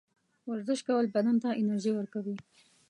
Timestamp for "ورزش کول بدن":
0.49-1.35